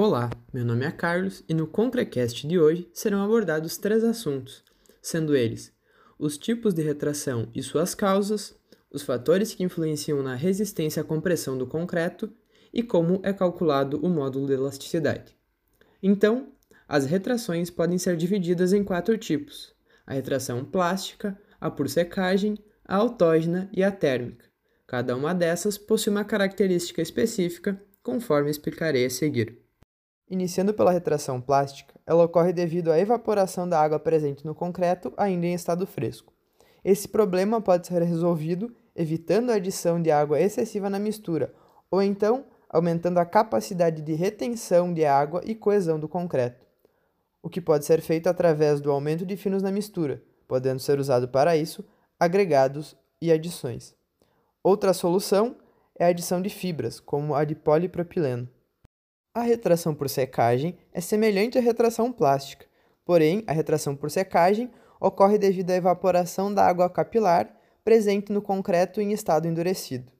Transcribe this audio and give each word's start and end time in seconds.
Olá, 0.00 0.30
meu 0.52 0.64
nome 0.64 0.86
é 0.86 0.92
Carlos 0.92 1.42
e 1.48 1.52
no 1.52 1.66
Concrecast 1.66 2.46
de 2.46 2.56
hoje 2.56 2.88
serão 2.94 3.20
abordados 3.20 3.76
três 3.76 4.04
assuntos, 4.04 4.62
sendo 5.02 5.34
eles 5.34 5.72
os 6.16 6.38
tipos 6.38 6.72
de 6.72 6.82
retração 6.82 7.48
e 7.52 7.60
suas 7.64 7.96
causas, 7.96 8.54
os 8.92 9.02
fatores 9.02 9.52
que 9.52 9.64
influenciam 9.64 10.22
na 10.22 10.36
resistência 10.36 11.02
à 11.02 11.04
compressão 11.04 11.58
do 11.58 11.66
concreto 11.66 12.32
e 12.72 12.80
como 12.80 13.18
é 13.24 13.32
calculado 13.32 13.98
o 14.00 14.08
módulo 14.08 14.46
de 14.46 14.52
elasticidade. 14.52 15.36
Então, 16.00 16.52
as 16.86 17.04
retrações 17.04 17.68
podem 17.68 17.98
ser 17.98 18.16
divididas 18.16 18.72
em 18.72 18.84
quatro 18.84 19.18
tipos: 19.18 19.74
a 20.06 20.14
retração 20.14 20.64
plástica, 20.64 21.36
a 21.60 21.68
por 21.68 21.88
secagem, 21.88 22.56
a 22.84 22.94
autógena 22.94 23.68
e 23.72 23.82
a 23.82 23.90
térmica. 23.90 24.44
Cada 24.86 25.16
uma 25.16 25.34
dessas 25.34 25.76
possui 25.76 26.12
uma 26.12 26.24
característica 26.24 27.02
específica, 27.02 27.82
conforme 28.00 28.48
explicarei 28.48 29.04
a 29.04 29.10
seguir. 29.10 29.66
Iniciando 30.30 30.74
pela 30.74 30.92
retração 30.92 31.40
plástica, 31.40 31.94
ela 32.06 32.24
ocorre 32.24 32.52
devido 32.52 32.92
à 32.92 32.98
evaporação 32.98 33.66
da 33.66 33.80
água 33.80 33.98
presente 33.98 34.44
no 34.44 34.54
concreto 34.54 35.12
ainda 35.16 35.46
em 35.46 35.54
estado 35.54 35.86
fresco. 35.86 36.32
Esse 36.84 37.08
problema 37.08 37.60
pode 37.60 37.86
ser 37.86 38.02
resolvido 38.02 38.74
evitando 38.94 39.50
a 39.50 39.54
adição 39.54 40.02
de 40.02 40.10
água 40.10 40.38
excessiva 40.38 40.90
na 40.90 40.98
mistura, 40.98 41.54
ou 41.90 42.02
então 42.02 42.44
aumentando 42.68 43.18
a 43.18 43.24
capacidade 43.24 44.02
de 44.02 44.12
retenção 44.12 44.92
de 44.92 45.04
água 45.04 45.40
e 45.44 45.54
coesão 45.54 45.98
do 45.98 46.08
concreto, 46.08 46.66
o 47.42 47.48
que 47.48 47.60
pode 47.60 47.86
ser 47.86 48.02
feito 48.02 48.26
através 48.26 48.80
do 48.80 48.90
aumento 48.90 49.24
de 49.24 49.36
finos 49.36 49.62
na 49.62 49.72
mistura, 49.72 50.22
podendo 50.46 50.80
ser 50.80 50.98
usado 50.98 51.28
para 51.28 51.56
isso 51.56 51.82
agregados 52.20 52.94
e 53.22 53.32
adições. 53.32 53.94
Outra 54.62 54.92
solução 54.92 55.56
é 55.98 56.04
a 56.04 56.08
adição 56.08 56.42
de 56.42 56.50
fibras, 56.50 57.00
como 57.00 57.34
a 57.34 57.44
de 57.44 57.54
polipropileno. 57.54 58.48
A 59.38 59.42
retração 59.42 59.94
por 59.94 60.08
secagem 60.08 60.76
é 60.92 61.00
semelhante 61.00 61.56
à 61.56 61.60
retração 61.60 62.10
plástica, 62.10 62.66
porém, 63.04 63.44
a 63.46 63.52
retração 63.52 63.94
por 63.94 64.10
secagem 64.10 64.68
ocorre 65.00 65.38
devido 65.38 65.70
à 65.70 65.76
evaporação 65.76 66.52
da 66.52 66.66
água 66.66 66.90
capilar 66.90 67.48
presente 67.84 68.32
no 68.32 68.42
concreto 68.42 69.00
em 69.00 69.12
estado 69.12 69.46
endurecido. 69.46 70.10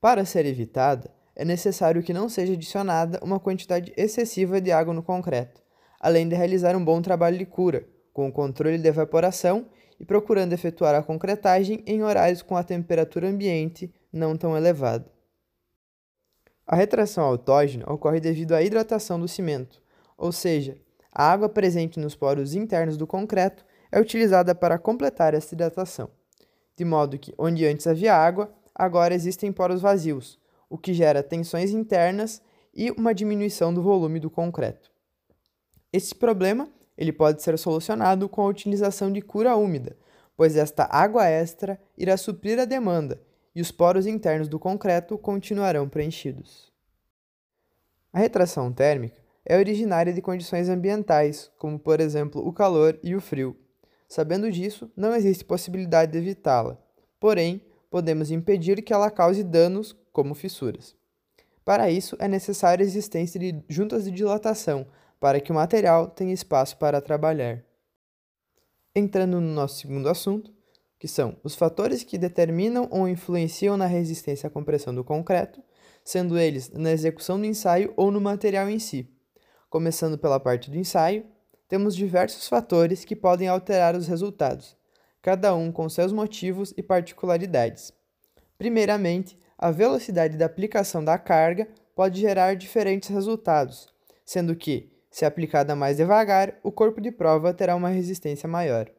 Para 0.00 0.24
ser 0.24 0.46
evitada, 0.46 1.10
é 1.34 1.44
necessário 1.44 2.00
que 2.00 2.12
não 2.12 2.28
seja 2.28 2.52
adicionada 2.52 3.18
uma 3.24 3.40
quantidade 3.40 3.92
excessiva 3.96 4.60
de 4.60 4.70
água 4.70 4.94
no 4.94 5.02
concreto, 5.02 5.60
além 5.98 6.28
de 6.28 6.36
realizar 6.36 6.76
um 6.76 6.84
bom 6.84 7.02
trabalho 7.02 7.36
de 7.36 7.46
cura, 7.46 7.84
com 8.12 8.28
o 8.28 8.32
controle 8.32 8.78
de 8.78 8.86
evaporação 8.86 9.66
e 9.98 10.04
procurando 10.04 10.52
efetuar 10.52 10.94
a 10.94 11.02
concretagem 11.02 11.82
em 11.88 12.04
horários 12.04 12.40
com 12.40 12.56
a 12.56 12.62
temperatura 12.62 13.28
ambiente 13.28 13.92
não 14.12 14.36
tão 14.36 14.56
elevada. 14.56 15.13
A 16.66 16.76
retração 16.76 17.24
autógena 17.24 17.84
ocorre 17.92 18.20
devido 18.20 18.52
à 18.52 18.62
hidratação 18.62 19.20
do 19.20 19.28
cimento, 19.28 19.82
ou 20.16 20.32
seja, 20.32 20.78
a 21.12 21.30
água 21.30 21.48
presente 21.48 22.00
nos 22.00 22.16
poros 22.16 22.54
internos 22.54 22.96
do 22.96 23.06
concreto 23.06 23.64
é 23.92 24.00
utilizada 24.00 24.54
para 24.54 24.78
completar 24.78 25.34
essa 25.34 25.54
hidratação, 25.54 26.08
de 26.74 26.84
modo 26.84 27.18
que 27.18 27.34
onde 27.36 27.66
antes 27.66 27.86
havia 27.86 28.14
água, 28.14 28.50
agora 28.74 29.14
existem 29.14 29.52
poros 29.52 29.82
vazios, 29.82 30.38
o 30.70 30.78
que 30.78 30.94
gera 30.94 31.22
tensões 31.22 31.70
internas 31.70 32.40
e 32.74 32.90
uma 32.92 33.14
diminuição 33.14 33.72
do 33.72 33.82
volume 33.82 34.18
do 34.18 34.30
concreto. 34.30 34.90
Esse 35.92 36.14
problema 36.14 36.68
ele 36.96 37.12
pode 37.12 37.42
ser 37.42 37.58
solucionado 37.58 38.26
com 38.26 38.40
a 38.40 38.48
utilização 38.48 39.12
de 39.12 39.20
cura 39.20 39.54
úmida, 39.54 39.96
pois 40.34 40.56
esta 40.56 40.88
água 40.90 41.26
extra 41.28 41.78
irá 41.96 42.16
suprir 42.16 42.58
a 42.58 42.64
demanda 42.64 43.20
e 43.54 43.60
os 43.60 43.70
poros 43.70 44.06
internos 44.06 44.48
do 44.48 44.58
concreto 44.58 45.16
continuarão 45.16 45.88
preenchidos. 45.88 46.72
A 48.12 48.18
retração 48.18 48.72
térmica 48.72 49.22
é 49.44 49.56
originária 49.58 50.12
de 50.12 50.22
condições 50.22 50.68
ambientais, 50.68 51.50
como 51.58 51.78
por 51.78 52.00
exemplo 52.00 52.46
o 52.46 52.52
calor 52.52 52.98
e 53.02 53.14
o 53.14 53.20
frio. 53.20 53.56
Sabendo 54.08 54.50
disso, 54.50 54.90
não 54.96 55.14
existe 55.14 55.44
possibilidade 55.44 56.12
de 56.12 56.18
evitá-la, 56.18 56.78
porém, 57.18 57.60
podemos 57.90 58.30
impedir 58.30 58.82
que 58.82 58.92
ela 58.92 59.10
cause 59.10 59.42
danos, 59.42 59.96
como 60.12 60.34
fissuras. 60.34 60.96
Para 61.64 61.90
isso, 61.90 62.16
é 62.20 62.28
necessária 62.28 62.84
a 62.84 62.86
existência 62.86 63.40
de 63.40 63.62
juntas 63.68 64.04
de 64.04 64.10
dilatação, 64.10 64.86
para 65.18 65.40
que 65.40 65.50
o 65.50 65.54
material 65.54 66.06
tenha 66.06 66.32
espaço 66.32 66.76
para 66.76 67.00
trabalhar. 67.00 67.64
Entrando 68.94 69.40
no 69.40 69.52
nosso 69.52 69.80
segundo 69.80 70.08
assunto, 70.08 70.53
que 71.04 71.08
são 71.08 71.36
os 71.44 71.54
fatores 71.54 72.02
que 72.02 72.16
determinam 72.16 72.88
ou 72.90 73.06
influenciam 73.06 73.76
na 73.76 73.84
resistência 73.84 74.46
à 74.46 74.50
compressão 74.50 74.94
do 74.94 75.04
concreto, 75.04 75.62
sendo 76.02 76.38
eles 76.38 76.70
na 76.70 76.92
execução 76.92 77.38
do 77.38 77.44
ensaio 77.44 77.92
ou 77.94 78.10
no 78.10 78.22
material 78.22 78.70
em 78.70 78.78
si. 78.78 79.06
Começando 79.68 80.16
pela 80.16 80.40
parte 80.40 80.70
do 80.70 80.78
ensaio, 80.78 81.26
temos 81.68 81.94
diversos 81.94 82.48
fatores 82.48 83.04
que 83.04 83.14
podem 83.14 83.48
alterar 83.48 83.94
os 83.94 84.08
resultados, 84.08 84.78
cada 85.20 85.54
um 85.54 85.70
com 85.70 85.90
seus 85.90 86.10
motivos 86.10 86.72
e 86.74 86.82
particularidades. 86.82 87.92
Primeiramente, 88.56 89.38
a 89.58 89.70
velocidade 89.70 90.38
da 90.38 90.46
aplicação 90.46 91.04
da 91.04 91.18
carga 91.18 91.68
pode 91.94 92.18
gerar 92.18 92.56
diferentes 92.56 93.10
resultados, 93.10 93.92
sendo 94.24 94.56
que, 94.56 94.90
se 95.10 95.26
aplicada 95.26 95.76
mais 95.76 95.98
devagar, 95.98 96.58
o 96.62 96.72
corpo 96.72 96.98
de 96.98 97.10
prova 97.10 97.52
terá 97.52 97.76
uma 97.76 97.90
resistência 97.90 98.48
maior. 98.48 98.90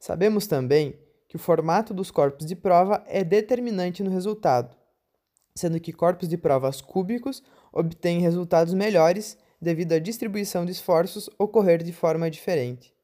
Sabemos 0.00 0.46
também 0.46 0.98
que 1.28 1.36
o 1.36 1.38
formato 1.38 1.92
dos 1.92 2.10
corpos 2.10 2.46
de 2.46 2.54
prova 2.54 3.02
é 3.06 3.24
determinante 3.24 4.02
no 4.02 4.10
resultado, 4.10 4.76
sendo 5.54 5.80
que 5.80 5.92
corpos 5.92 6.28
de 6.28 6.36
provas 6.36 6.80
cúbicos 6.80 7.42
obtêm 7.72 8.20
resultados 8.20 8.74
melhores 8.74 9.36
devido 9.60 9.92
à 9.92 9.98
distribuição 9.98 10.64
de 10.64 10.72
esforços 10.72 11.28
ocorrer 11.38 11.82
de 11.82 11.92
forma 11.92 12.30
diferente. 12.30 12.94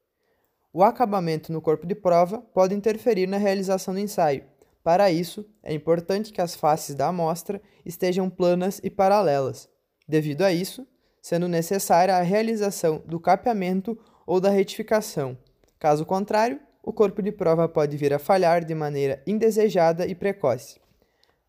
O 0.71 0.83
acabamento 0.83 1.51
no 1.51 1.61
corpo 1.61 1.85
de 1.85 1.93
prova 1.93 2.41
pode 2.41 2.73
interferir 2.73 3.27
na 3.27 3.37
realização 3.37 3.93
do 3.93 3.99
ensaio. 3.99 4.45
Para 4.83 5.11
isso, 5.11 5.45
é 5.61 5.73
importante 5.73 6.33
que 6.33 6.41
as 6.41 6.55
faces 6.55 6.95
da 6.95 7.07
amostra 7.07 7.61
estejam 7.85 8.29
planas 8.29 8.81
e 8.83 8.89
paralelas. 8.89 9.69
Devido 10.07 10.41
a 10.41 10.51
isso, 10.51 10.85
sendo 11.21 11.47
necessária 11.47 12.15
a 12.15 12.21
realização 12.21 13.01
do 13.05 13.19
capeamento 13.19 13.97
ou 14.25 14.41
da 14.41 14.49
retificação. 14.49 15.37
Caso 15.79 16.05
contrário, 16.05 16.59
o 16.83 16.91
corpo 16.91 17.21
de 17.21 17.31
prova 17.31 17.69
pode 17.69 17.95
vir 17.95 18.13
a 18.13 18.19
falhar 18.19 18.65
de 18.65 18.75
maneira 18.75 19.23
indesejada 19.25 20.05
e 20.05 20.13
precoce. 20.13 20.81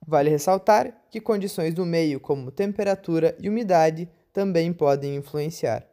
Vale 0.06 0.30
ressaltar 0.30 1.02
que 1.10 1.20
condições 1.20 1.74
do 1.74 1.84
meio, 1.84 2.20
como 2.20 2.52
temperatura 2.52 3.36
e 3.40 3.48
umidade, 3.48 4.08
também 4.32 4.72
podem 4.72 5.16
influenciar. 5.16 5.84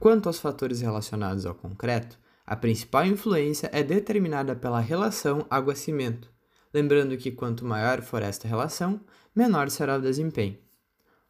Quanto 0.00 0.28
aos 0.28 0.40
fatores 0.40 0.80
relacionados 0.80 1.46
ao 1.46 1.54
concreto, 1.54 2.18
a 2.44 2.56
principal 2.56 3.06
influência 3.06 3.70
é 3.72 3.82
determinada 3.82 4.56
pela 4.56 4.80
relação 4.80 5.46
água-cimento, 5.48 6.32
lembrando 6.74 7.16
que 7.16 7.30
quanto 7.30 7.64
maior 7.64 8.02
for 8.02 8.22
esta 8.22 8.48
relação, 8.48 9.00
menor 9.34 9.70
será 9.70 9.96
o 9.96 10.02
desempenho. 10.02 10.58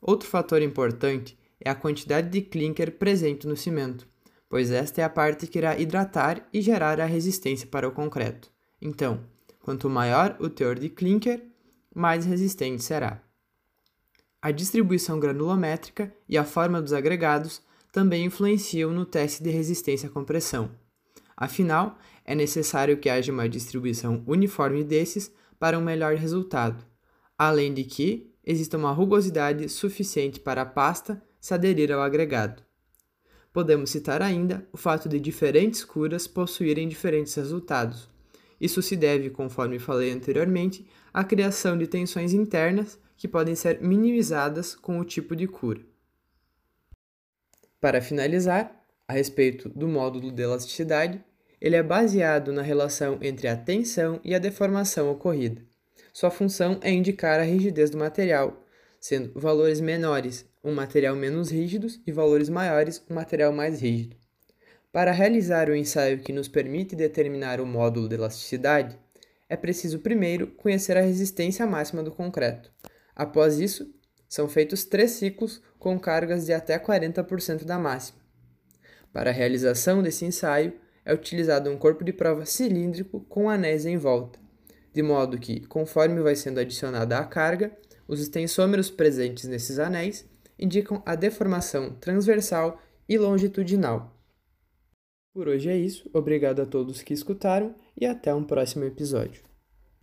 Outro 0.00 0.28
fator 0.28 0.62
importante 0.62 1.38
é 1.60 1.68
a 1.68 1.74
quantidade 1.74 2.30
de 2.30 2.40
clinker 2.40 2.96
presente 2.96 3.46
no 3.46 3.56
cimento, 3.56 4.08
pois 4.50 4.72
esta 4.72 5.00
é 5.00 5.04
a 5.04 5.08
parte 5.08 5.46
que 5.46 5.58
irá 5.58 5.78
hidratar 5.78 6.46
e 6.52 6.60
gerar 6.60 7.00
a 7.00 7.06
resistência 7.06 7.68
para 7.68 7.86
o 7.88 7.92
concreto. 7.92 8.50
Então, 8.82 9.20
quanto 9.60 9.88
maior 9.88 10.36
o 10.40 10.50
teor 10.50 10.76
de 10.76 10.88
clinker, 10.88 11.40
mais 11.94 12.26
resistente 12.26 12.82
será. 12.82 13.22
A 14.42 14.50
distribuição 14.50 15.20
granulométrica 15.20 16.12
e 16.28 16.36
a 16.36 16.44
forma 16.44 16.82
dos 16.82 16.92
agregados 16.92 17.62
também 17.92 18.24
influenciam 18.24 18.90
no 18.90 19.06
teste 19.06 19.42
de 19.42 19.50
resistência 19.50 20.08
à 20.08 20.12
compressão. 20.12 20.70
Afinal, 21.36 21.96
é 22.24 22.34
necessário 22.34 22.98
que 22.98 23.08
haja 23.08 23.32
uma 23.32 23.48
distribuição 23.48 24.24
uniforme 24.26 24.82
desses 24.82 25.32
para 25.60 25.78
um 25.78 25.82
melhor 25.82 26.16
resultado, 26.16 26.84
além 27.38 27.72
de 27.72 27.84
que 27.84 28.32
exista 28.44 28.76
uma 28.76 28.90
rugosidade 28.90 29.68
suficiente 29.68 30.40
para 30.40 30.62
a 30.62 30.66
pasta 30.66 31.22
se 31.40 31.54
aderir 31.54 31.92
ao 31.92 32.02
agregado. 32.02 32.62
Podemos 33.52 33.90
citar 33.90 34.22
ainda 34.22 34.66
o 34.72 34.76
fato 34.76 35.08
de 35.08 35.18
diferentes 35.18 35.84
curas 35.84 36.26
possuírem 36.26 36.88
diferentes 36.88 37.34
resultados. 37.34 38.08
Isso 38.60 38.80
se 38.80 38.94
deve, 38.94 39.30
conforme 39.30 39.78
falei 39.78 40.12
anteriormente, 40.12 40.86
à 41.12 41.24
criação 41.24 41.76
de 41.76 41.86
tensões 41.86 42.32
internas 42.32 42.98
que 43.16 43.26
podem 43.26 43.54
ser 43.54 43.80
minimizadas 43.80 44.74
com 44.74 45.00
o 45.00 45.04
tipo 45.04 45.34
de 45.34 45.46
cura. 45.46 45.80
Para 47.80 48.00
finalizar, 48.00 48.84
a 49.08 49.12
respeito 49.12 49.68
do 49.70 49.88
módulo 49.88 50.30
de 50.30 50.42
elasticidade, 50.42 51.22
ele 51.60 51.76
é 51.76 51.82
baseado 51.82 52.52
na 52.52 52.62
relação 52.62 53.18
entre 53.20 53.48
a 53.48 53.56
tensão 53.56 54.20
e 54.22 54.34
a 54.34 54.38
deformação 54.38 55.10
ocorrida. 55.10 55.62
Sua 56.12 56.30
função 56.30 56.78
é 56.82 56.90
indicar 56.90 57.40
a 57.40 57.42
rigidez 57.42 57.90
do 57.90 57.98
material, 57.98 58.64
sendo 59.00 59.32
valores 59.34 59.80
menores 59.80 60.44
um 60.62 60.72
material 60.72 61.16
menos 61.16 61.50
rígido 61.50 61.88
e 62.06 62.12
valores 62.12 62.48
maiores 62.50 63.02
um 63.10 63.14
material 63.14 63.52
mais 63.52 63.80
rígido. 63.80 64.14
Para 64.92 65.10
realizar 65.10 65.68
o 65.70 65.74
ensaio 65.74 66.20
que 66.20 66.32
nos 66.32 66.48
permite 66.48 66.94
determinar 66.94 67.60
o 67.60 67.66
módulo 67.66 68.08
de 68.08 68.16
elasticidade, 68.16 68.98
é 69.48 69.56
preciso 69.56 70.00
primeiro 70.00 70.48
conhecer 70.48 70.96
a 70.96 71.00
resistência 71.00 71.66
máxima 71.66 72.02
do 72.02 72.12
concreto. 72.12 72.70
Após 73.16 73.58
isso, 73.58 73.92
São 74.30 74.48
feitos 74.48 74.84
três 74.84 75.10
ciclos 75.10 75.60
com 75.76 75.98
cargas 75.98 76.46
de 76.46 76.52
até 76.52 76.78
40% 76.78 77.64
da 77.64 77.76
máxima. 77.76 78.20
Para 79.12 79.30
a 79.30 79.32
realização 79.32 80.04
desse 80.04 80.24
ensaio, 80.24 80.72
é 81.04 81.12
utilizado 81.12 81.68
um 81.68 81.76
corpo 81.76 82.04
de 82.04 82.12
prova 82.12 82.46
cilíndrico 82.46 83.22
com 83.28 83.50
anéis 83.50 83.84
em 83.84 83.96
volta, 83.96 84.38
de 84.92 85.02
modo 85.02 85.36
que, 85.36 85.66
conforme 85.66 86.22
vai 86.22 86.36
sendo 86.36 86.60
adicionada 86.60 87.18
a 87.18 87.24
carga, 87.24 87.76
os 88.10 88.20
extensômeros 88.20 88.90
presentes 88.90 89.44
nesses 89.44 89.78
anéis 89.78 90.28
indicam 90.58 91.00
a 91.06 91.14
deformação 91.14 91.94
transversal 91.94 92.82
e 93.08 93.16
longitudinal. 93.16 94.12
Por 95.32 95.46
hoje 95.46 95.68
é 95.68 95.76
isso, 95.76 96.10
obrigado 96.12 96.60
a 96.60 96.66
todos 96.66 97.02
que 97.02 97.14
escutaram 97.14 97.72
e 97.96 98.04
até 98.04 98.34
um 98.34 98.42
próximo 98.42 98.84
episódio. 98.84 99.49